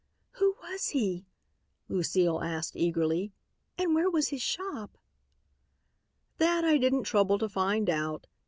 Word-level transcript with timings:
"Who 0.31 0.55
was 0.63 0.87
he?" 0.87 1.27
Lucile 1.87 2.41
asked 2.41 2.75
eagerly, 2.75 3.33
"and 3.77 3.93
where 3.93 4.09
was 4.09 4.29
his 4.29 4.41
shop?" 4.41 4.97
"That 6.39 6.63
I 6.65 6.79
didn't 6.79 7.03
trouble 7.03 7.37
to 7.37 7.47
find 7.47 7.87
out. 7.87 8.25